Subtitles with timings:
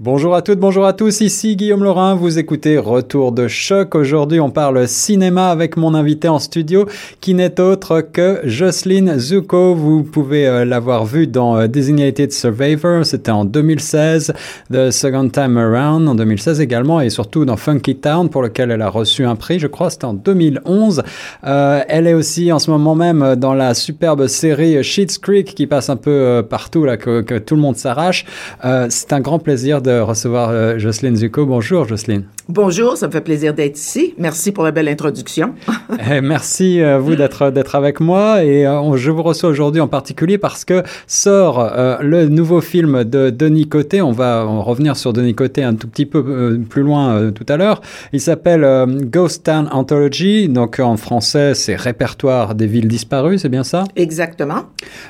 [0.00, 3.96] Bonjour à toutes, bonjour à tous, ici Guillaume Laurin, vous écoutez Retour de choc.
[3.96, 6.86] Aujourd'hui on parle cinéma avec mon invité en studio
[7.20, 9.74] qui n'est autre que Jocelyne Zuko.
[9.74, 14.34] Vous pouvez euh, l'avoir vu dans euh, Designated Survivor, c'était en 2016,
[14.72, 18.82] The Second Time Around en 2016 également et surtout dans Funky Town pour lequel elle
[18.82, 21.02] a reçu un prix, je crois c'était en 2011.
[21.42, 25.66] Euh, elle est aussi en ce moment même dans la superbe série Sheets Creek qui
[25.66, 28.26] passe un peu partout là que, que tout le monde s'arrache.
[28.62, 31.46] C'est un grand plaisir de de recevoir euh, Jocelyne Zuko.
[31.46, 32.24] Bonjour Jocelyne.
[32.48, 34.14] Bonjour, ça me fait plaisir d'être ici.
[34.18, 35.54] Merci pour la belle introduction.
[36.10, 39.80] Eh, merci à euh, vous d'être d'être avec moi et euh, je vous reçois aujourd'hui
[39.80, 44.00] en particulier parce que sort le nouveau film de Denis Côté.
[44.00, 47.80] On va revenir sur Denis Côté un tout petit peu plus loin tout à l'heure.
[48.12, 50.48] Il s'appelle Ghost Town Anthology.
[50.48, 53.84] Donc en français, c'est Répertoire des villes disparues, c'est bien ça?
[53.96, 54.64] Exactement.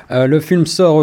[0.09, 0.95] le film sort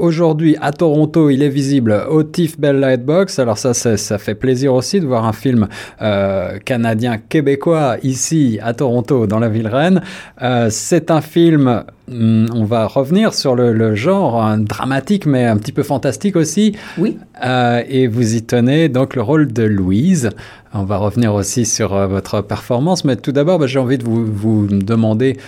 [0.00, 1.28] aujourd'hui à Toronto.
[1.28, 3.38] Il est visible au TIFF Bell Light Box.
[3.38, 5.66] Alors ça, ça, fait plaisir aussi de voir un film
[6.02, 10.02] euh, canadien-québécois ici à Toronto, dans la ville reine.
[10.42, 15.72] Euh, c'est un film hmm, on va revenir sur le, genre dramatique, mais un petit
[15.72, 16.76] peu fantastique aussi.
[16.98, 17.16] Oui.
[17.42, 20.28] Euh, et vous y tenez donc le rôle de Louise.
[20.74, 24.26] On va revenir aussi sur votre performance, mais tout d'abord, bah, j'ai envie de vous,
[24.26, 25.38] vous demander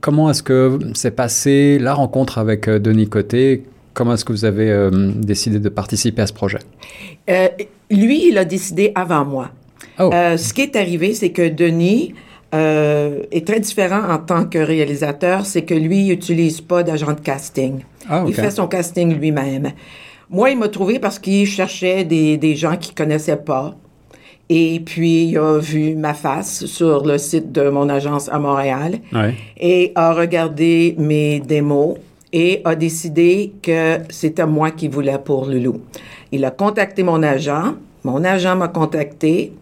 [0.00, 3.64] comment est-ce que s'est passée la rencontre avec Denis Côté
[3.98, 6.60] Comment est-ce que vous avez euh, décidé de participer à ce projet?
[7.28, 7.48] Euh,
[7.90, 9.50] lui, il a décidé avant moi.
[9.98, 10.10] Oh.
[10.14, 12.14] Euh, ce qui est arrivé, c'est que Denis
[12.52, 15.44] est très différent en tant que réalisateur.
[15.46, 17.80] C'est que lui, il n'utilise pas d'agent de casting.
[18.08, 19.72] Ah, il fait son casting lui-même.
[20.30, 23.74] Moi, il m'a trouvé parce qu'il cherchait des, des gens qu'il connaissait pas.
[24.48, 29.00] Et puis, il a vu ma face sur le site de mon agence à Montréal
[29.60, 31.96] et a regardé mes démos
[32.32, 35.80] et a décidé que c'était moi qui voulais pour Loulou.
[36.32, 37.74] Il a contacté mon agent.
[38.04, 39.52] Mon agent m'a contacté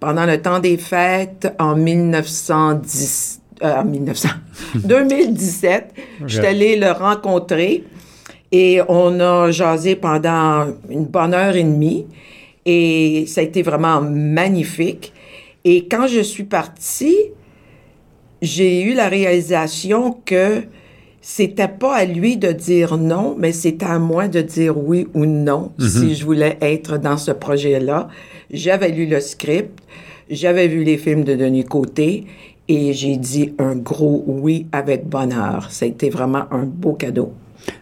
[0.00, 4.28] pendant le temps des fêtes en 1910, euh, 1900,
[4.84, 5.94] 2017.
[6.26, 7.84] Je suis allée le rencontrer
[8.50, 12.06] et on a jasé pendant une bonne heure et demie
[12.64, 15.12] et ça a été vraiment magnifique.
[15.64, 17.16] Et quand je suis partie,
[18.42, 20.62] j'ai eu la réalisation que
[21.26, 25.24] c'était pas à lui de dire non, mais c'était à moi de dire oui ou
[25.24, 25.88] non mhm.
[25.88, 28.08] si je voulais être dans ce projet-là.
[28.50, 29.80] J'avais lu le script,
[30.28, 32.26] j'avais vu les films de Denis Côté
[32.68, 35.70] et j'ai dit un gros oui avec bonheur.
[35.70, 37.32] Ça a été vraiment un beau cadeau.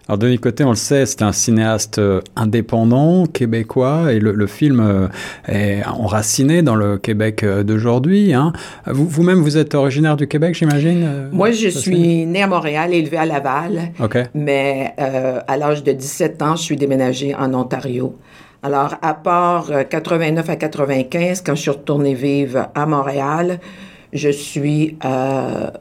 [0.09, 4.81] Alors Denis Côté, on le sait, c'est un cinéaste euh, indépendant, québécois, et le, film
[4.81, 5.09] euh,
[5.47, 8.35] est enraciné dans le Québec euh, d'aujourd'hui.
[8.35, 8.53] Hein.
[8.87, 13.27] Vous-même, vous, êtes originaire du Québec, j'imagine Moi, je suis né à Montréal, élevé à
[13.27, 13.93] Laval,
[14.35, 18.17] mais à l'âge de 17 ans, je suis déménagé en Ontario.
[18.63, 23.61] Alors, à part 89 à 95, quand je suis retournée vivre à Montréal,
[24.13, 24.97] je suis,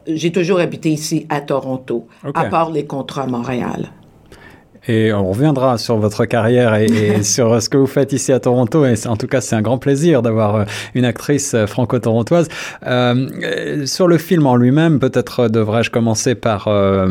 [0.07, 3.91] j'ai toujours habité ici à Toronto, à part les contrats à Montréal.
[4.87, 8.85] Et on reviendra sur votre carrière et, sur ce que vous faites ici à Toronto.
[8.85, 10.63] Et en tout cas, c'est un grand plaisir d'avoir euh,
[10.95, 12.47] une actrice euh, franco-torontoise.
[12.87, 17.07] Euh, sur le film en lui-même, peut-être devrais-je commencer par euh,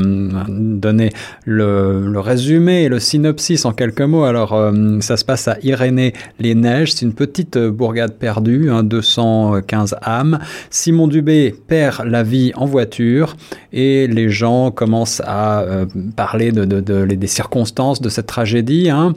[0.49, 1.11] donner
[1.45, 4.25] le, le, résumé et le synopsis en quelques mots.
[4.25, 4.51] Alors,
[5.01, 6.93] ça se passe à Irénée-les-Neiges.
[6.93, 10.39] C'est une petite bourgade perdue, hein, 215 âmes.
[10.71, 13.37] Simon Dubé perd la vie en voiture
[13.73, 15.65] et les gens commencent à
[16.17, 17.60] parler de, de, de, des circonstances
[18.01, 19.15] de cette tragédie, hein.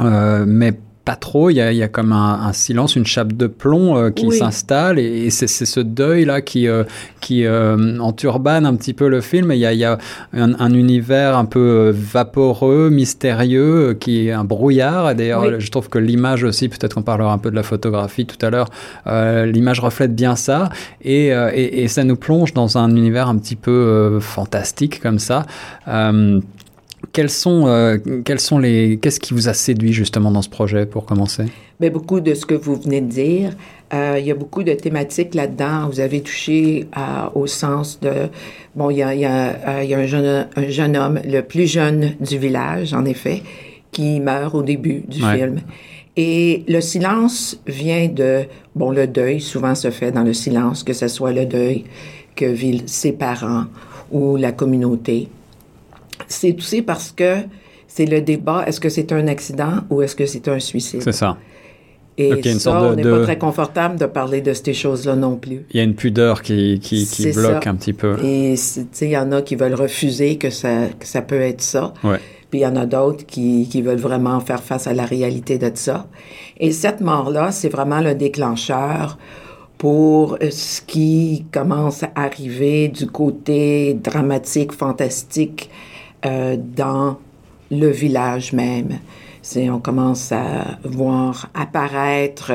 [0.00, 1.48] euh, mais pas trop.
[1.48, 5.46] Il y a, comme un, silence, une chape de plomb euh, qui s'installe et, c'est
[5.48, 6.84] ce deuil-là qui, euh,
[7.20, 9.50] qui enturbane un petit peu le film.
[9.50, 9.98] il y a,
[10.34, 15.14] un, univers un peu vaporeux, mystérieux, qui est un brouillard.
[15.14, 18.44] D'ailleurs, je trouve que l'image aussi, peut-être qu'on parlera un peu de la photographie tout
[18.44, 18.68] à l'heure,
[19.46, 20.68] l'image reflète bien ça.
[21.02, 25.46] Et, et, ça nous plonge dans un univers un petit peu fantastique comme ça.
[27.12, 30.86] Quels sont, euh, quels sont les, qu'est-ce qui vous a séduit justement dans ce projet
[30.86, 31.44] pour commencer?
[31.80, 33.56] Bien, beaucoup de ce que vous venez de dire.
[33.92, 35.88] Euh, il y a beaucoup de thématiques là-dedans.
[35.88, 36.86] Vous avez touché
[37.34, 38.28] au sens de,
[38.76, 40.96] bon, il y a, il y a, euh, il y a un, jeune, un jeune
[40.96, 43.42] homme, le plus jeune du village, en effet,
[43.90, 45.60] qui meurt au début du film.
[46.16, 48.42] Et le silence vient de,
[48.74, 51.84] bon, le deuil souvent se fait dans le silence, que ce soit le deuil
[52.36, 53.64] que vivent ses parents
[54.12, 55.28] ou la communauté
[56.28, 57.38] c'est aussi parce que
[57.86, 61.02] c'est le débat, est-ce que c'est un accident ou est-ce que c'est un suicide?
[61.02, 61.36] C'est ça.
[62.18, 65.64] Et ça, on n'est pas très confortable de parler de ces choses-là non plus.
[65.70, 68.16] Il y a une pudeur qui, qui, bloque un petit peu.
[68.22, 68.54] Et
[69.00, 71.94] il y en a qui veulent refuser que ça, que ça peut être ça.
[72.04, 72.18] Ouais.
[72.50, 75.56] puis il y en a d'autres qui, qui veulent vraiment faire face à la réalité
[75.56, 76.08] de ça.
[76.58, 79.16] Et cette mort-là, c'est vraiment le déclencheur
[79.78, 85.70] pour ce qui commence à arriver du côté dramatique, fantastique
[86.26, 87.18] euh, dans
[87.70, 88.98] le village même.
[89.42, 92.52] C'est, on commence à voir apparaître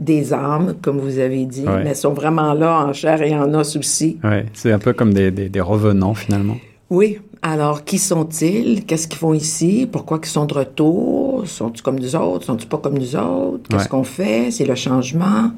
[0.00, 3.52] des âmes, comme vous avez dit, mais elles sont vraiment là en chair et en
[3.54, 4.18] os aussi.
[4.22, 6.56] Oui, c'est un peu comme des, des, revenants finalement.
[6.90, 7.18] Oui.
[7.42, 8.84] Alors, qui sont-ils?
[8.84, 9.88] Qu'est-ce qu'ils font ici?
[9.90, 11.42] Pourquoi ils sont de retour?
[11.46, 12.46] Sont-ils comme nous autres?
[12.46, 13.68] Sont-ils pas comme nous autres?
[13.68, 14.50] Qu'est-ce qu'on fait?
[14.50, 15.50] C'est le changement.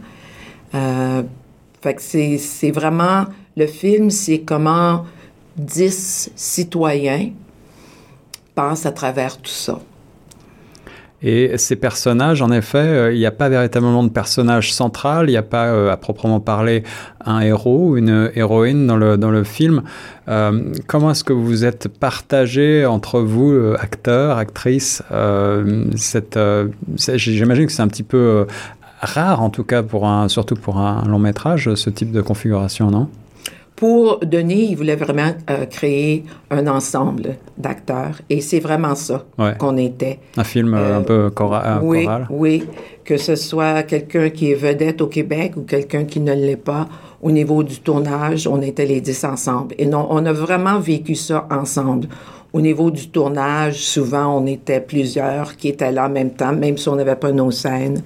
[0.75, 1.23] Euh,
[1.81, 3.25] fait que c'est, c'est vraiment...
[3.57, 5.05] Le film, c'est comment
[5.57, 7.31] dix citoyens
[8.55, 9.79] passent à travers tout ça.
[11.23, 15.33] Et ces personnages, en effet, euh, il n'y a pas véritablement de personnage central, il
[15.33, 16.83] n'y a pas euh, à proprement parler
[17.27, 19.83] un héros ou une héroïne dans le, dans le film.
[20.29, 25.03] Euh, comment est-ce que vous êtes partagé entre vous, acteurs, actrices
[26.97, 28.47] J'imagine que c'est un petit peu
[29.03, 32.91] rare, en tout cas, pour un, surtout pour un long métrage, ce type de configuration,
[32.91, 33.09] non?
[33.81, 38.21] Pour Denis, il voulait vraiment euh, créer un ensemble d'acteurs.
[38.29, 39.25] Et c'est vraiment ça
[39.59, 40.19] qu'on était.
[40.37, 42.27] Un film euh, un peu chora oui, choral?
[42.29, 42.65] Oui,
[43.07, 46.91] que ce soit quelqu'un qui est vedette au Québec ou quelqu'un qui ne l'est pas.
[47.23, 49.75] Au niveau du tournage, on était les dix ensemble.
[49.79, 52.07] Et non, on a vraiment vécu ça ensemble.
[52.53, 56.77] Au niveau du tournage, souvent, on était plusieurs qui étaient là en même temps, même
[56.77, 58.03] si on n'avait pas nos scènes.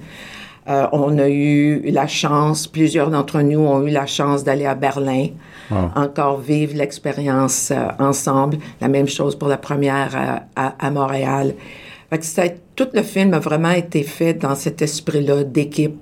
[0.67, 4.73] Euh, on a eu la chance, plusieurs d'entre nous ont eu la chance d'aller à
[4.73, 5.27] Berlin,
[5.71, 8.57] encore vivre l'expérience euh, ensemble.
[8.81, 11.55] La même chose pour la première à, Montréal.
[12.75, 15.97] tout le film a vraiment été fait dans cet esprit-là d'équipe.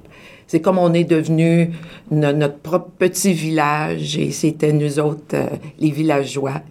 [0.48, 1.72] C'est comme on est devenu
[2.12, 5.48] notre propre petit village et c'était nous autres, euh,
[5.80, 6.62] les villageois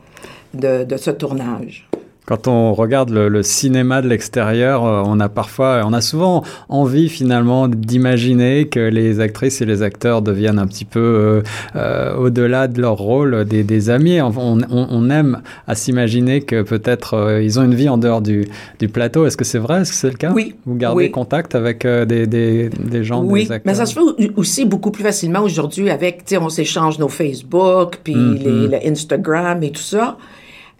[0.55, 1.89] de ce tournage.
[2.25, 7.09] Quand on regarde le, cinéma de l'extérieur, euh, on a parfois, on a souvent envie
[7.09, 11.43] finalement d'imaginer que les actrices et les acteurs deviennent un petit peu euh,
[11.75, 14.21] euh, au-delà de leur rôle des, amis.
[14.21, 18.47] On, aime à s'imaginer que peut-être ils ont une vie en dehors du,
[18.93, 19.27] plateau.
[19.27, 19.81] Est-ce que c'est vrai?
[19.81, 20.33] Est-ce que c'est le cas?
[20.33, 20.55] Oui.
[20.65, 23.73] Vous gardez contact avec des, des, gens, oui, des acteurs?
[23.73, 27.09] Mais ça se fait aussi beaucoup plus facilement aujourd'hui avec, tu sais, on s'échange nos
[27.09, 28.69] Facebook, puis mm-hmm.
[28.71, 30.17] les, Instagram et tout ça.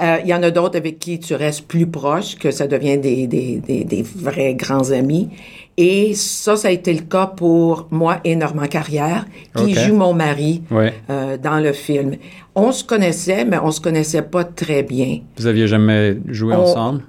[0.01, 2.99] Euh, il y en a d'autres avec qui tu restes plus proche, que ça devient
[2.99, 5.29] des, des, des, des, vrais grands amis.
[5.77, 10.13] Et ça, ça a été le cas pour moi et Normand Carrière, qui joue mon
[10.13, 12.17] mari euh, dans le film.
[12.55, 15.21] On se connaissait, mais on se connaissait pas très bien.
[15.37, 17.03] Vous aviez jamais joué ensemble?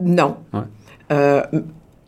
[0.00, 0.36] Non.
[1.12, 1.42] Euh,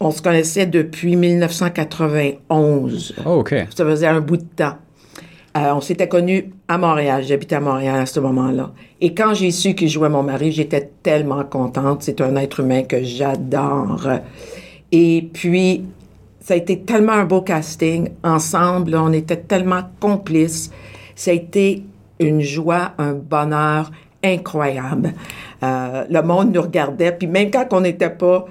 [0.00, 3.14] on se connaissait depuis 1991.
[3.25, 3.54] Oh, OK.
[3.75, 4.76] Ça faisait un bout de temps.
[5.58, 7.25] Euh, on s'était connus à Montréal.
[7.26, 8.70] J'habitais à Montréal à ce moment-là.
[9.00, 12.02] Et quand j'ai su qu'il jouait mon mari, j'étais tellement contente.
[12.02, 14.06] C'est un être humain que j'adore.
[14.93, 15.84] Et puis,
[16.40, 18.10] ça a été tellement un beau casting.
[18.22, 20.70] Ensemble, on était tellement complices.
[21.16, 21.82] Ça a été
[22.20, 23.90] une joie, un bonheur
[24.22, 25.14] incroyable.
[25.62, 28.46] Euh, le monde nous regardait, puis même quand on n'était pas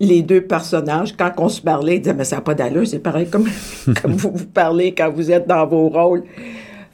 [0.00, 2.98] les deux personnages, quand on se parlait, ils disaient, mais ça n'a pas d'allure, c'est
[2.98, 3.48] pareil comme,
[4.02, 6.24] comme vous vous parlez quand vous êtes dans vos rôles.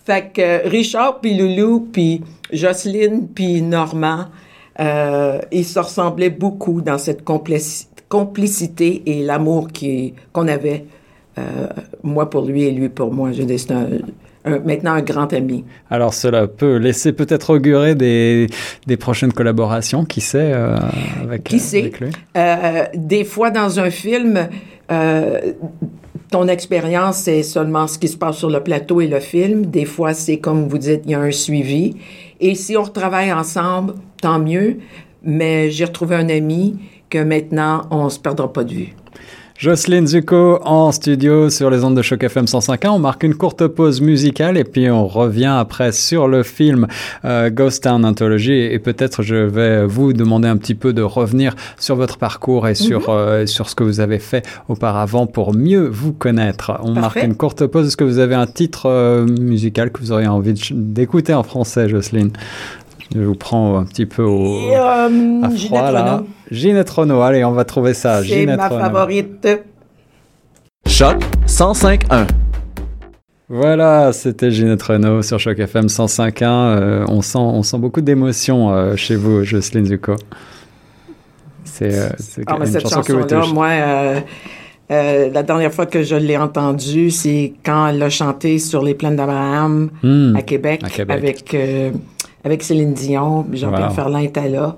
[0.04, 2.22] Fait que Richard, puis Loulou, puis
[2.52, 4.26] Jocelyne, puis Normand,
[4.80, 9.68] euh, ils se ressemblaient beaucoup dans cette complicité et l'amour
[10.32, 10.84] qu'on avait,
[11.38, 11.68] euh,
[12.02, 13.32] moi pour lui et lui pour moi.
[13.32, 13.86] Je dis, c'est un,
[14.44, 15.64] maintenant un grand ami.
[15.90, 18.46] Alors cela peut laisser peut-être augurer des,
[18.86, 20.76] des, prochaines collaborations, qui sait, euh,
[21.22, 21.90] avec, qui sait?
[22.00, 24.48] lui euh, Des fois dans un film,
[24.90, 25.52] euh,
[26.30, 29.66] ton expérience, c'est seulement ce qui se passe sur le plateau et le film.
[29.66, 31.96] Des fois, c'est comme vous dites, il y a un suivi.
[32.40, 34.78] Et si on retravaille ensemble, tant mieux.
[35.22, 38.94] Mais j'ai retrouvé un ami que maintenant, on ne se perdra pas de vue.
[39.56, 42.88] Jocelyne Zuko en studio sur les ondes de Choc FM 105.1.
[42.88, 46.88] On marque une courte pause musicale et puis on revient après sur le film
[47.24, 51.54] euh, Ghost Town Anthology et, peut-être je vais vous demander un petit peu de revenir
[51.78, 53.06] sur votre parcours et sur, mhm.
[53.10, 56.72] euh, sur ce que vous avez fait auparavant pour mieux vous connaître.
[56.82, 57.86] On marque une courte pause.
[57.86, 61.88] Est-ce que vous avez un titre euh, musical que vous auriez envie d'écouter en français,
[61.88, 62.32] Jocelyne?
[63.14, 66.22] Je vous prends un petit peu au, euh, à froid là.
[66.50, 68.22] Ginette Renault, allez, on va trouver ça.
[68.22, 69.48] C'est ma favorite.
[70.86, 72.26] Choc 105.1.
[73.48, 76.44] Voilà, c'était Ginette Renault sur Choc FM 105.1.
[76.44, 80.16] Euh, on, sent, on sent beaucoup d'émotion euh, chez vous, Jocelyne Zuko.
[81.64, 82.08] C'est euh,
[82.46, 84.22] ah, une cette chanson, que vous Moi,
[84.88, 89.16] la dernière fois que je l'ai entendue, c'est quand elle a chanté sur les plaines
[89.16, 91.54] d'Abraham hmm, à, Québec, avec
[92.44, 94.76] avec Céline Dion, Jean-Pierre Ferland était là.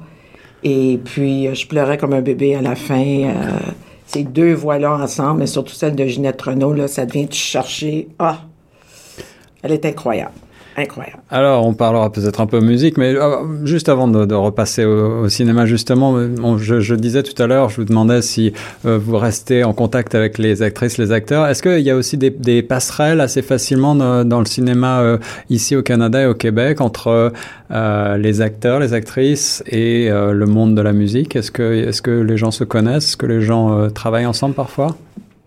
[0.63, 3.33] Et puis, je pleurais comme un bébé à la fin.
[4.07, 8.09] ces deux voix-là ensemble, mais surtout celle de Ginette Renault, là, ça devient chercher.
[8.19, 8.43] Ah!
[9.63, 10.33] Elle est incroyable.
[10.79, 11.21] Incroyable.
[11.31, 15.65] Alors, on parlera peut-être un peu musique, mais euh, juste avant de, repasser au, cinéma,
[15.65, 16.19] justement,
[16.59, 18.53] je, disais tout à l'heure, je vous demandais si
[18.85, 21.47] euh, vous restez en contact avec les actrices, les acteurs.
[21.47, 25.19] Est-ce qu'il y a aussi des, passerelles assez facilement dans, le cinéma euh,
[25.49, 27.33] ici au Canada et au Québec entre
[27.71, 31.37] les acteurs, les actrices et le monde de la musique?
[31.37, 33.09] Est-ce que, est que les gens se connaissent?
[33.09, 34.97] Est-ce que les gens travaillent ensemble parfois?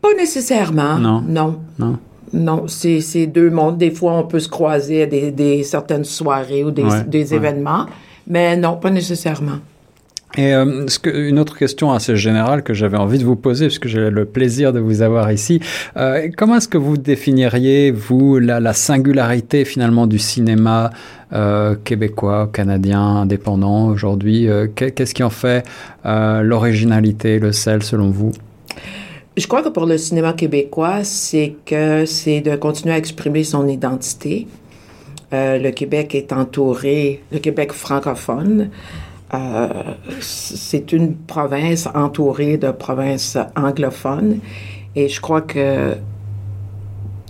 [0.01, 0.98] Pas nécessairement.
[0.98, 1.24] Non.
[1.27, 1.59] Non.
[1.77, 1.98] non.
[2.33, 3.77] Non, c'est deux mondes.
[3.77, 7.86] Des fois, on peut se croiser à des, certaines soirées ou des, événements,
[8.27, 9.59] mais non, pas nécessairement.
[10.38, 13.65] Et euh, ce que, une autre question assez générale que j'avais envie de vous poser,
[13.65, 15.59] puisque j'ai le plaisir de vous avoir ici,
[15.98, 20.91] euh, comment est-ce que vous définiriez, vous, la, singularité finalement du cinéma
[21.33, 25.65] euh, québécois, canadien, indépendant aujourd'hui Qu'est-ce qui en fait
[26.05, 28.31] l'originalité, le sel selon vous?
[29.38, 33.67] Je crois que pour le cinéma québécois, c'est que c'est de continuer à exprimer son
[33.67, 34.48] identité.
[35.31, 38.71] Euh, le Québec est entouré, le Québec francophone,
[39.33, 39.67] euh,
[40.19, 44.39] c'est une province entourée de provinces anglophones.
[44.95, 45.95] Et je crois que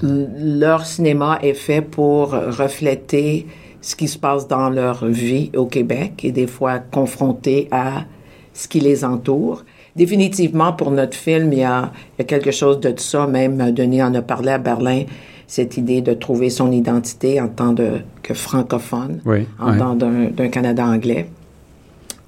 [0.01, 3.48] leur cinéma est fait pour refléter
[3.82, 8.06] ce qui se passe dans leur vie au Québec et des fois confronté à
[8.53, 9.63] ce qui les entoure
[10.00, 11.91] définitivement, pour notre film, il y a,
[12.25, 13.27] quelque chose de ça.
[13.27, 15.03] Même euh, Denis en a parlé à Berlin,
[15.46, 17.75] cette idée de trouver son identité en tant
[18.24, 19.20] que francophone,
[19.60, 21.27] en tant d'un Canada anglais.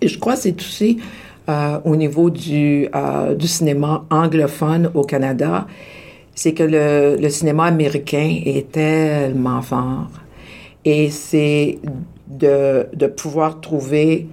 [0.02, 1.00] Et je crois que c'est aussi
[1.48, 5.68] euh, au niveau du, euh, du cinéma anglophone au Canada,
[6.36, 10.10] c'est que le, le, cinéma américain est tellement fort.
[10.84, 11.78] Et c'est
[12.28, 14.28] de, de pouvoir trouver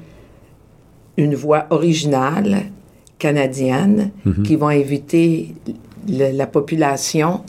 [1.18, 2.70] une voix originale
[3.18, 4.42] canadiennes mhm.
[4.42, 5.54] qui vont inviter
[6.08, 7.42] la population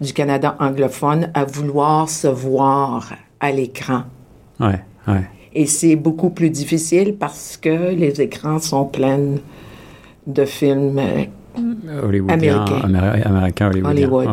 [0.00, 4.02] du Canada anglophone à vouloir se voir à l'écran.
[4.60, 5.22] Ouais, ouais.
[5.54, 9.36] Et c'est beaucoup plus difficile parce que les écrans sont pleins
[10.26, 11.24] de films euh,
[12.28, 13.70] américains.
[13.84, 14.28] Hollywood.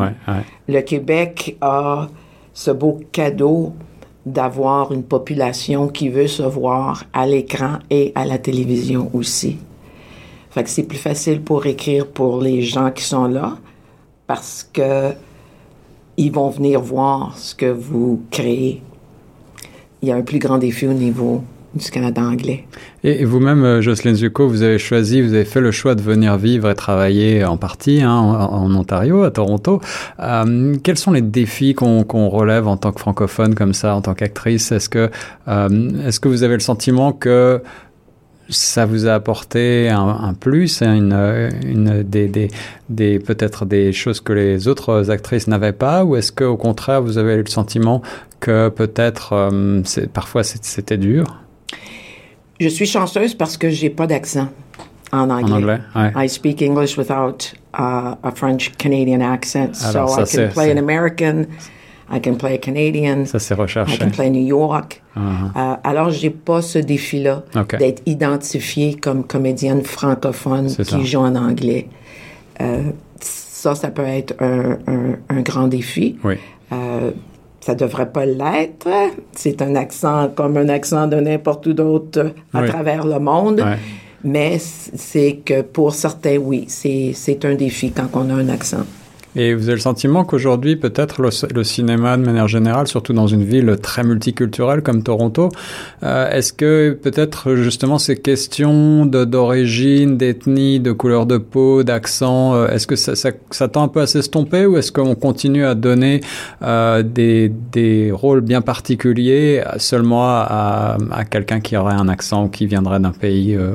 [0.68, 2.08] Le Québec a
[2.54, 3.74] ce beau cadeau
[4.24, 9.58] d'avoir une population qui veut se voir à l'écran et à la télévision aussi.
[10.50, 13.56] Fait que c'est plus facile pour écrire pour les gens qui sont là
[14.26, 15.12] parce que
[16.16, 18.82] ils vont venir voir ce que vous créez.
[20.02, 21.42] Il y a un plus grand défi au niveau
[21.74, 22.64] du Canada anglais.
[23.04, 26.36] Et vous-même, euh, Jocelyne Zucco, vous avez choisi, vous avez fait le choix de venir
[26.36, 29.80] vivre et travailler en partie hein, en, Ontario, à Toronto.
[30.18, 34.14] Euh, quels sont les défis qu'on relève en tant que francophone comme ça, en tant
[34.14, 34.72] qu'actrice?
[34.72, 35.10] Est-ce que,
[35.48, 37.62] euh, est-ce que vous avez le sentiment que
[38.50, 42.48] ça vous a apporté un, plus, hein, une, une, des, des,
[42.88, 47.18] des peut-être des choses que les autres actrices n'avaient pas, ou est-ce qu'au contraire vous
[47.18, 48.02] avez eu le sentiment
[48.40, 51.24] que peut-être euh, parfois c'était dur?
[52.58, 54.48] Je suis chanceuse parce que j'ai pas d'accent
[55.12, 55.52] en anglais.
[55.52, 56.26] En anglais ouais.
[56.26, 61.46] I speak English without uh, a French Canadian accent, so I can play an American.
[62.12, 63.24] I can play Canadian.
[63.26, 63.94] Ça, c'est recherché.
[63.94, 65.02] I can play New York.
[65.16, 65.22] Uh -huh.
[65.56, 67.42] euh, alors, j'ai pas ce défi-là
[67.78, 71.86] d'être identifiée comme comédienne francophone qui joue en anglais.
[72.60, 72.90] Euh,
[73.20, 76.16] ça, ça peut être un, un, un grand défi.
[76.24, 76.34] Oui.
[76.72, 77.10] Euh,
[77.60, 78.88] ça devrait pas l'être.
[79.32, 83.62] C'est un accent comme un accent de n'importe où d'autre à travers le monde.
[84.24, 88.84] Mais c'est que pour certains, oui, c'est un défi quand on a un accent.
[89.36, 93.44] Et vous avez le sentiment qu'aujourd'hui, peut-être le, cinéma, de manière générale, surtout dans une
[93.44, 95.50] ville très multiculturelle comme Toronto,
[96.02, 102.68] euh, est-ce que peut-être justement ces questions d'origine, d'ethnie, de couleur de peau, d'accent, euh,
[102.68, 105.74] est-ce que ça, ça, ça, tend un peu à s'estomper ou est-ce qu'on continue à
[105.74, 106.20] donner
[106.62, 112.48] euh, des, des, rôles bien particuliers seulement à, à quelqu'un qui aurait un accent ou
[112.48, 113.72] qui viendrait d'un pays euh,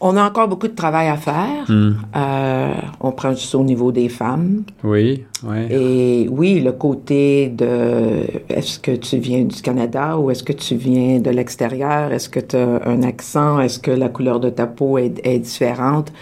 [0.00, 1.64] on a encore beaucoup de travail à faire.
[1.68, 1.92] Hmm.
[2.16, 4.62] Euh, on prend juste au niveau des femmes.
[4.82, 5.58] Oui, oui.
[5.70, 10.76] Et oui, le côté de est-ce que tu viens du Canada ou est-ce que tu
[10.76, 12.12] viens de l'extérieur?
[12.12, 13.60] Est-ce que tu as un accent?
[13.60, 16.12] Est-ce que la couleur de ta peau est, différente?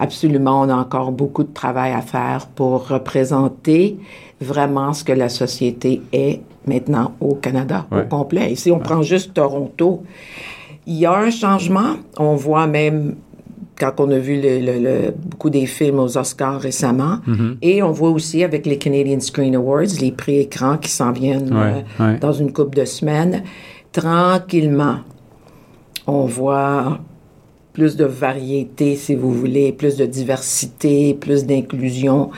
[0.00, 3.98] Absolument, on a encore beaucoup de travail à faire pour représenter
[4.40, 8.52] vraiment ce que la société est maintenant au Canada, au complet.
[8.52, 10.02] Ici, on prend juste Toronto.
[10.86, 11.96] Il y a un changement.
[12.18, 13.16] On voit même
[13.78, 17.18] quand on a vu le, beaucoup des films aux Oscars récemment.
[17.26, 17.56] Mm-hmm.
[17.62, 21.50] Et on voit aussi avec les Canadian Screen Awards, les prix écrans qui s'en viennent
[21.52, 23.42] euh, dans une couple de semaines,
[23.92, 24.98] tranquillement,
[26.06, 26.98] on voit
[27.72, 32.30] plus de variété, si vous voulez, plus de diversité, plus d'inclusion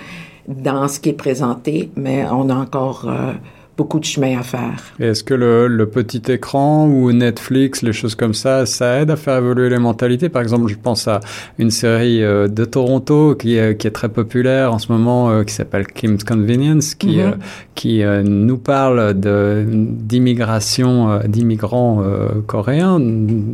[0.49, 3.33] dans ce qui est présenté, mais on a encore euh,
[3.81, 4.75] beaucoup de chemin à faire.
[4.99, 9.39] Est-ce que le, petit écran ou Netflix, les choses comme ça, ça aide à faire
[9.39, 10.29] évoluer les mentalités?
[10.29, 11.21] Par exemple, je pense à
[11.59, 15.45] une série euh, de Toronto qui est, qui est très populaire en ce moment, euh,
[15.45, 17.37] qui s'appelle Kim's Convenience, qui, mm-hmm.
[17.75, 22.05] qui nous parle d'immigration, d'immigrants
[22.47, 23.01] coréens,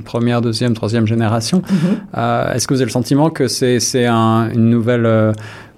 [0.05, 1.63] première, deuxième, troisième génération.
[1.63, 2.55] Mm-hmm.
[2.55, 5.35] Est-ce que vous avez le sentiment que c'est un, une nouvelle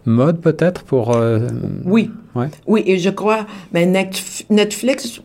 [0.06, 1.14] mode peut-être pour...
[1.14, 1.40] Euh,
[1.84, 2.10] oui.
[2.66, 5.20] Oui, et je crois, mais Netflix,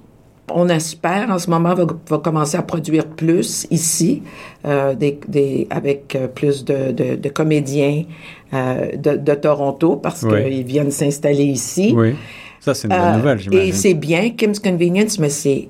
[0.51, 4.23] on espère en ce moment va, commencer à produire plus ici,
[4.65, 8.03] euh, des, avec euh, plus de, comédiens
[8.51, 11.93] de, Toronto parce qu'ils viennent s'installer ici.
[11.95, 12.15] Oui,
[12.59, 13.69] ça c'est une bonne nouvelle, j'imagine.
[13.69, 15.69] Et c'est bien, Kim's Convenience, mais c'est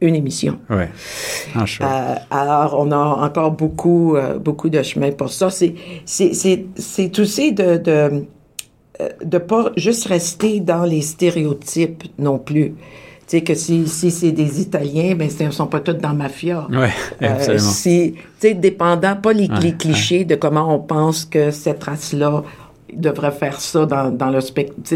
[0.00, 0.58] une émission.
[0.70, 0.84] Oui.
[1.56, 5.50] Euh, alors, on a encore beaucoup, euh, beaucoup de chemin pour ça.
[5.50, 7.90] C'est, c'est, aussi de, de,
[9.00, 12.74] euh, de pas juste rester dans les stéréotypes non plus.
[13.26, 16.14] Tu sais, que si, si c'est des Italiens, ben, ils ne sont pas tous dans
[16.14, 16.66] mafia.
[16.70, 16.88] Oui,
[17.20, 17.70] absolument.
[17.70, 22.42] si, tu sais, dépendant, pas les, clichés de comment on pense que cette race-là
[22.92, 24.40] devrait faire ça dans, dans le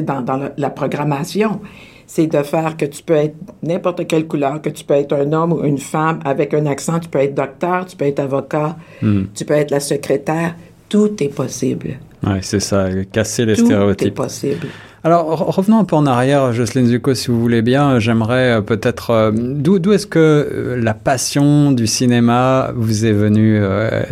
[0.01, 1.61] dans, dans la programmation
[2.07, 5.33] c'est de faire que tu peux être n'importe quelle couleur, que tu peux être un
[5.33, 8.77] homme ou une femme avec un accent, tu peux être docteur, tu peux être avocat,
[9.03, 9.25] hmm.
[9.35, 10.55] tu peux être la secrétaire,
[10.89, 11.99] tout est possible.
[12.27, 13.99] Oui, c'est ça, casser les stéréotypes.
[13.99, 14.67] Tout est possible.
[15.07, 17.99] Alors, revenons un peu en arrière, Jocelyne Zuko, si vous voulez bien.
[17.99, 19.11] J'aimerais euh, peut-être...
[19.11, 23.61] Euh, d'où est-ce que euh, la passion du cinéma vous est venue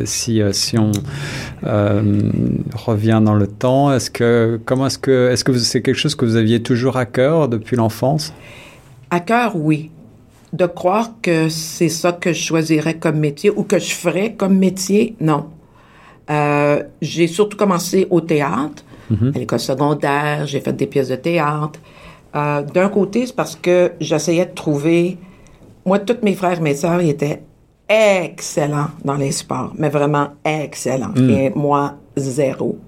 [0.05, 0.93] si, si on
[2.75, 3.91] revient dans le temps?
[3.91, 4.61] Est-ce que...
[4.67, 5.31] Comment est-ce que...
[5.31, 8.35] Est-ce que c'est quelque chose que vous aviez toujours à cœur depuis l'enfance?
[9.09, 9.91] À cœur, oui.
[10.53, 14.59] De croire que c'est ça que je choisirais comme métier ou que je ferais comme
[14.59, 15.47] métier, non.
[17.01, 18.85] J'ai surtout commencé au théâtre.
[19.35, 21.79] À l'école secondaire, j'ai fait des pièces de théâtre.
[22.35, 25.19] Euh, d'un côté, c'est parce que j'essayais de trouver.
[25.85, 27.43] Moi, tous mes frères et mes sœurs, ils étaient
[27.89, 31.13] excellents dans les sports, mais vraiment excellents.
[31.15, 31.31] Mm.
[31.31, 32.79] Et moi, zéro.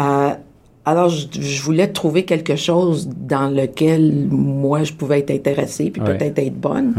[0.00, 0.30] Euh,
[0.84, 6.38] alors, je, voulais trouver quelque chose dans lequel moi, je pouvais être intéressée, puis peut-être
[6.38, 6.94] être bonne.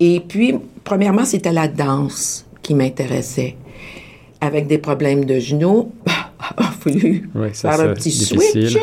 [0.00, 3.56] Et puis, premièrement, c'était la danse qui m'intéressait.
[4.40, 5.92] Avec des problèmes de genoux,
[6.56, 8.76] a fallu faire un petit switch.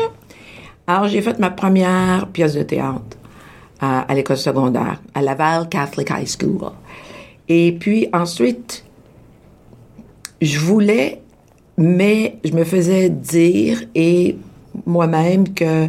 [0.86, 3.16] Alors, j'ai fait ma première pièce de théâtre
[3.80, 6.70] à, l'école secondaire, à Laval Catholic High School.
[7.48, 8.84] Et puis ensuite,
[10.40, 11.20] je voulais,
[11.76, 14.36] mais je me faisais dire et
[14.86, 15.88] moi-même que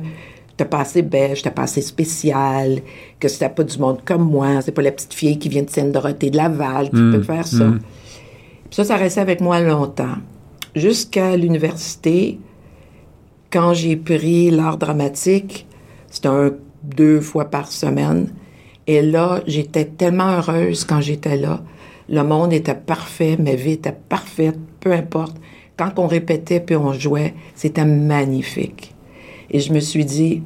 [0.58, 2.82] t'as pas assez belle, t'as pas assez spécial,
[3.20, 5.70] que c'était pas du monde comme moi, c'est pas la petite fille qui vient de
[5.70, 7.66] Sainte-Dorothée de Laval qui mm, peut faire ça.
[7.66, 7.80] Mm.
[8.72, 10.18] Ça, ça restait avec moi longtemps
[10.76, 12.40] jusqu'à l'université,
[13.52, 15.68] quand j'ai pris l'art dramatique,
[16.10, 16.52] c'était un
[16.84, 18.34] deux fois par semaine.
[18.88, 21.64] Et là, j'étais tellement heureuse quand j'étais là.
[22.10, 25.38] Le monde était parfait, ma vie était parfaite, peu importe.
[25.78, 28.94] Quand on répétait puis on jouait, c'était magnifique.
[29.50, 30.44] Et je me suis dit,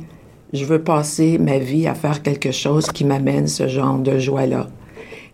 [0.54, 4.68] je veux passer ma vie à faire quelque chose qui m'amène ce genre de joie-là.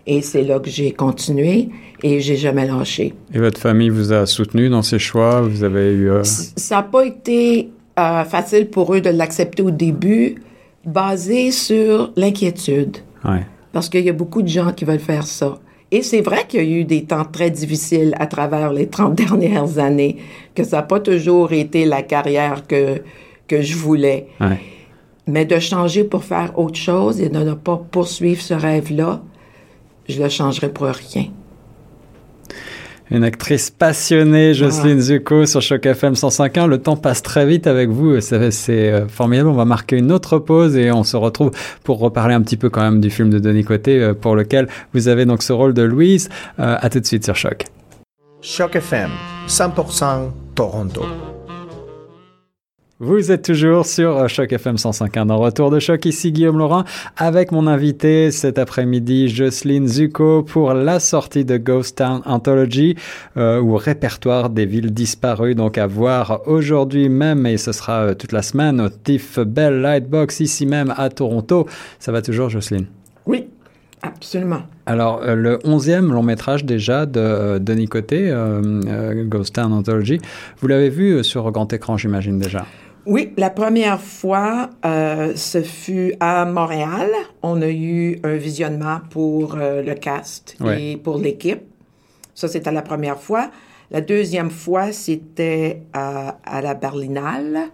[0.06, 1.70] Et c'est là que j'ai continué
[2.04, 3.14] et j'ai jamais lâché.
[3.34, 5.42] Et votre famille vous a soutenu dans ces choix?
[5.42, 9.72] Vous avez eu euh, Ça n'a pas été euh, facile pour eux de l'accepter au
[9.72, 10.36] début,
[10.86, 12.98] basé sur l'inquiétude.
[13.24, 13.46] Ouais.
[13.72, 15.58] Parce qu'il y a beaucoup de gens qui veulent faire ça.
[15.92, 19.16] Et c'est vrai qu'il y a eu des temps très difficiles à travers les 30
[19.16, 20.18] dernières années,
[20.54, 23.02] que ça n'a pas toujours été la carrière que,
[23.48, 24.28] que je voulais.
[24.42, 24.60] Ouais.
[25.26, 29.22] Mais de changer pour faire autre chose et de ne pas poursuivre ce rêve-là,
[30.10, 31.28] je le changerais pour rien.
[33.12, 36.68] Une actrice passionnée, Jocelyne Zuko sur Choc FM 105.1.
[36.68, 39.50] Le temps passe très vite avec vous, c'est euh, formidable.
[39.50, 41.52] On va marquer une autre pause et on se retrouve
[41.84, 44.68] pour reparler un petit peu quand même du film de Denis Côté euh, pour lequel
[44.94, 46.30] vous avez donc ce rôle de Louise.
[46.60, 47.66] Euh, à tout de suite sur Choc.
[48.42, 49.10] Choc FM
[49.48, 51.04] 100% Toronto.
[53.06, 56.06] Vous êtes toujours sur euh, Choc FM 105.1 dans Retour de Choc.
[56.06, 56.86] Ici Guillaume Laurent
[57.18, 62.96] avec mon invité cet après-midi, Jocelyne Zuko, pour la sortie de Ghost Town Anthology
[63.36, 65.54] euh, ou répertoire des villes disparues.
[65.54, 69.82] Donc à voir aujourd'hui même et ce sera euh, toute la semaine au TIFF Bell
[69.82, 71.68] Lightbox ici même à Toronto.
[72.00, 72.86] Ça va toujours, Jocelyne?
[73.26, 73.50] Oui.
[74.02, 74.64] Absolument.
[74.86, 78.34] Alors, le onzième long métrage déjà de Denis Côté,
[79.28, 80.20] Ghost Town Anthology,
[80.60, 82.66] vous l'avez vu sur grand écran, j'imagine déjà?
[83.06, 87.10] Oui, la première fois, euh, ce fut à Montréal.
[87.42, 91.64] On a eu un visionnement pour euh, le cast et pour l'équipe.
[92.34, 93.52] Ça, c'était la première fois.
[93.92, 97.70] La deuxième fois, c'était à, à la Berlinale.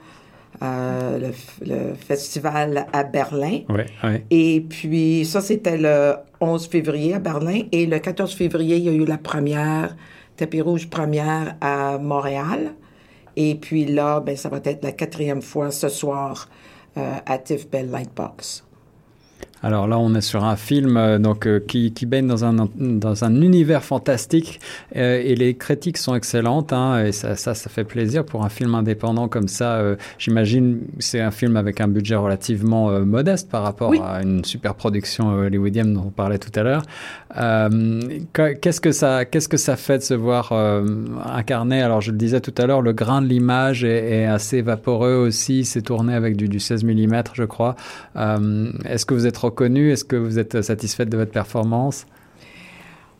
[0.61, 1.31] Euh,
[1.65, 3.59] le, festival à Berlin.
[4.29, 7.61] Et puis, ça, c'était le 11 février à Berlin.
[7.71, 9.95] Et le 14 février, il y a eu la première,
[10.35, 12.73] tapis rouge première à Montréal.
[13.41, 16.49] Et puis là, ben, ça va être la quatrième fois ce soir
[16.97, 18.65] euh, à TIFF Bell Lightbox.
[19.61, 22.67] Alors là, on est sur un film euh, donc euh, qui, qui, baigne dans un,
[22.77, 24.59] dans un univers fantastique
[24.95, 28.49] euh, et les critiques sont excellentes hein, et ça, ça, ça, fait plaisir pour un
[28.49, 29.81] film indépendant comme ça.
[30.17, 35.29] J'imagine c'est un film avec un budget relativement modeste par rapport à une super production
[35.29, 36.83] hollywoodienne dont on parlait tout à l'heure.
[38.33, 40.51] qu'est-ce que ça qu'est-ce que ça fait de se voir
[41.25, 44.61] incarner Alors je le disais tout à l'heure, le grain de l'image est, est, assez
[44.61, 45.65] vaporeux aussi.
[45.65, 47.75] C'est tourné avec du, du 16 mm, je crois.
[48.15, 52.05] Est-ce que vous êtes connu Est-ce que vous êtes satisfaite de votre performance?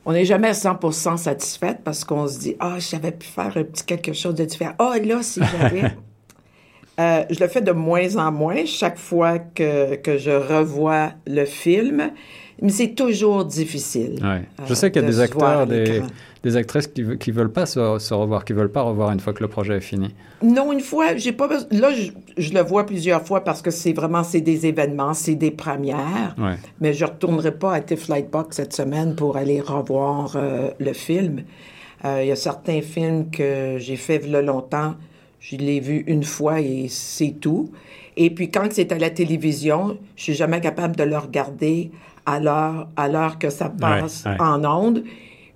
[0.05, 3.85] On n'est jamais 100% satisfaite parce qu'on se dit Ah, j'avais pu faire un petit
[3.85, 4.73] quelque chose de différent.
[4.79, 5.83] Ah, là, si j'avais.
[6.99, 11.45] euh, je le fais de moins en moins chaque fois que, que je revois le
[11.45, 12.11] film,
[12.61, 14.19] mais c'est toujours difficile.
[14.21, 14.43] Ouais.
[14.67, 16.01] Je sais qu'il y a euh, des acteurs, des,
[16.43, 17.79] des actrices qui, qui veulent pas se,
[18.13, 20.13] revoir, qui veulent pas revoir une fois que le projet est fini.
[20.41, 21.89] Non, une fois, j'ai pas Là,
[22.37, 26.35] je, le vois plusieurs fois parce que c'est vraiment c'est des événements, c'est des premières.
[26.79, 31.43] Mais je retournerai pas à TIFF Lightbox cette semaine pour aller revoir euh, le film.
[32.05, 34.95] Euh, il y a certains films que j'ai fait il longtemps,
[35.39, 37.71] je l'ai vu une fois et c'est tout.
[38.15, 41.91] Et puis quand c'est à la télévision, je suis jamais capable de le regarder
[42.33, 45.03] à l'heure que ça passe en ondes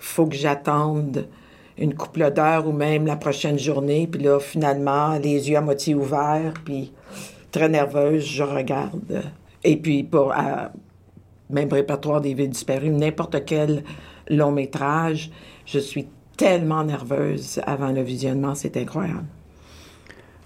[0.04, 1.28] faut que j'attende
[1.78, 4.06] une couple d'heures ou même la prochaine journée.
[4.06, 6.92] Puis là, finalement, les yeux à moitié ouverts, puis
[7.52, 9.24] très nerveuse, je regarde.
[9.64, 10.34] Et puis, pour
[11.50, 13.84] même répertoire des villes disparues, n'importe quel
[14.30, 15.32] long métrage,
[15.66, 16.08] je suis
[16.38, 19.26] tellement nerveuse avant le visionnement, c'est incroyable.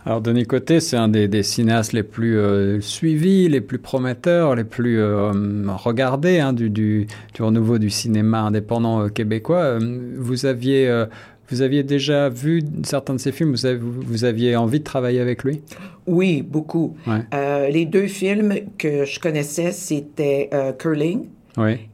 [0.07, 4.63] Alors Denis Côté, c'est un des, cinéastes les plus euh, suivis, les plus prometteurs, les
[4.63, 5.33] plus euh,
[5.75, 9.77] regardés hein, du, du, du, renouveau du cinéma indépendant euh, québécois.
[10.17, 11.05] vous aviez
[11.49, 15.43] vous aviez déjà vu certains de ses films, vous, vous, aviez envie de travailler avec
[15.43, 15.61] lui?
[16.05, 16.95] Oui, beaucoup.
[17.35, 21.25] les deux films que je connaissais, c'était Curling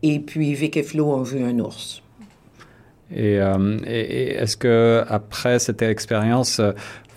[0.03, 2.03] et puis Vic et Flo ont vu un ours.
[3.15, 3.39] Et,
[3.85, 6.59] et est-ce que après cette expérience,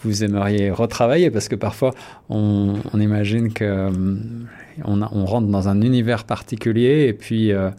[0.06, 1.92] vous aimeriez retravailler Parce que parfois,
[2.28, 3.90] on, imagine que euh,
[4.84, 7.70] on, rentre dans un univers particulier et puis euh,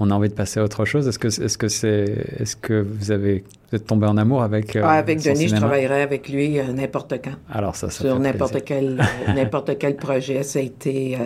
[0.00, 1.06] on a envie de passer à autre chose.
[1.06, 2.04] Est-ce que, est-ce que c'est,
[2.38, 5.56] est-ce que vous avez, vous êtes tombé en amour avec euh, ah, Avec Denis, je
[5.56, 7.36] travaillerais avec lui n'importe quand.
[7.52, 9.02] Alors ça, ça sur n'importe quel
[9.34, 11.18] n'importe quel projet, ça a été,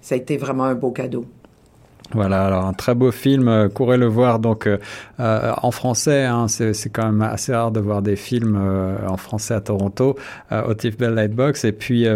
[0.00, 1.26] ça a été vraiment un beau cadeau.
[2.12, 4.76] Voilà, alors un très beau film, euh, courez le voir donc euh,
[5.20, 8.60] euh, en français, hein, c'est quand même assez rare de voir des films
[9.08, 10.16] en français à Toronto,
[10.50, 11.64] au TIFF Bell Lightbox.
[11.64, 12.06] Et puis,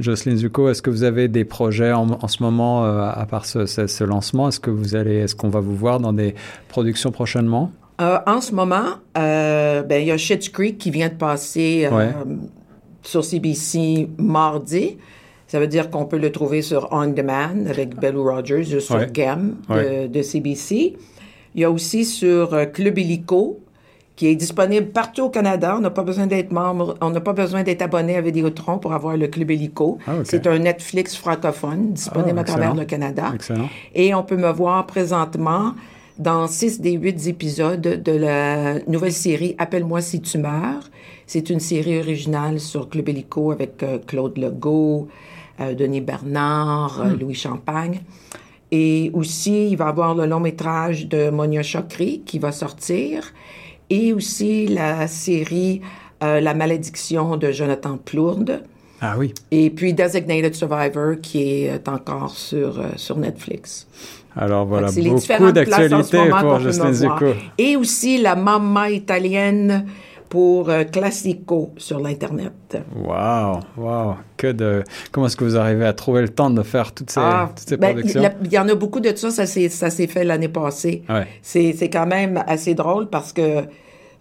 [0.00, 4.04] Jocelyne Zuko, est-ce que vous avez des projets en, ce moment, à part ce, ce,
[4.04, 4.48] lancement?
[4.48, 6.34] Est-ce que vous allez, est-ce qu'on va vous voir dans des
[6.68, 7.70] productions prochainement?
[7.98, 11.88] En ce moment, ben, il y a Schitt's Creek qui vient de passer
[13.02, 14.98] sur CBC mardi.
[15.52, 19.04] Ça veut dire qu'on peut le trouver sur On Demand avec Bellou Rogers, juste sur
[19.12, 20.96] GAM de, CBC.
[21.54, 23.60] Il y a aussi sur euh, Club Illico,
[24.16, 25.74] qui est disponible partout au Canada.
[25.76, 28.94] On n'a pas besoin d'être membre, on n'a pas besoin d'être abonné à Vidéotron pour
[28.94, 29.98] avoir le Club Illico.
[30.06, 33.32] Ah, C'est un Netflix francophone disponible ah, à travers le Canada.
[33.34, 33.68] Excellent.
[33.94, 35.74] Et on peut me voir présentement
[36.18, 40.88] dans six des huit épisodes de la nouvelle série Appelle-moi si tu meurs.
[41.26, 45.08] C'est une série originale sur Club Illico avec euh, Claude Legault,
[45.70, 47.20] Denis Bernard, euh, hmm.
[47.20, 48.00] Louis Champagne.
[48.70, 53.32] Et aussi, il va y avoir le long métrage de Monia Chokri qui va sortir.
[53.90, 55.82] Et aussi la série
[56.22, 58.62] euh, La malédiction de Jonathan Plourde.
[59.00, 59.34] Ah oui.
[59.50, 63.88] Et puis Designated Survivor qui est encore sur, sur Netflix.
[64.36, 67.34] Alors voilà, beaucoup d'actualités pour Justin Zico.
[67.58, 69.86] Et aussi la Mamma italienne
[70.32, 72.78] pour euh, Classico sur l'Internet.
[72.96, 74.14] Wow, wow.
[74.38, 74.82] Que de...
[75.10, 77.68] Comment est-ce que vous arrivez à trouver le temps de faire toutes ces, ah, toutes
[77.68, 78.22] ces ben, productions?
[78.42, 81.02] Il y, en a beaucoup de ça, ça s'est fait l'année passée.
[81.10, 81.26] Ouais.
[81.42, 83.64] C'est quand même assez drôle parce que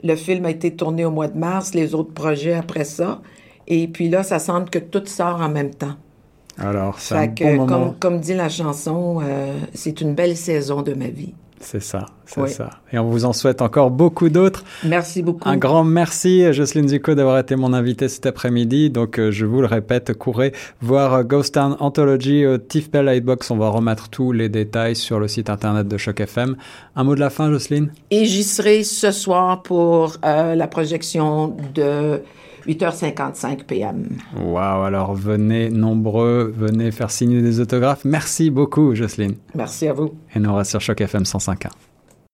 [0.04, 3.22] le film a été tourné au mois de mars, les autres projets après ça.
[3.68, 5.96] Et puis là, ça semble que tout sort en même temps.
[6.58, 7.68] Alors, un bon moment.
[7.68, 11.36] Comme, comme, dit la chanson, euh, c'est une belle saison de ma vie.
[11.62, 12.70] C'est ça, c'est ça.
[12.92, 14.64] Et on vous en souhaite encore beaucoup d'autres.
[14.84, 15.48] Merci beaucoup.
[15.48, 18.90] Un grand merci, Jocelyne Zucco, d'avoir été mon invité cet après-midi.
[18.90, 23.06] Donc, euh, je vous le répète, courez voir euh, Ghost Town Anthology au Tiff Bell
[23.06, 23.52] Lightbox.
[23.52, 26.56] On va remettre tous les détails sur le site internet de Choc FM.
[26.96, 27.92] Un mot de la fin, Jocelyne?
[28.10, 32.22] Et j'y serai ce soir pour euh, la projection de
[32.68, 34.08] 8h55 p.m.
[34.38, 38.06] Wow, alors venez nombreux, venez faire signer des autographes.
[38.06, 39.36] Merci beaucoup, Jocelyne.
[39.56, 40.16] Merci à vous.
[40.36, 41.70] Et nous reste sur Choc FM 105.1.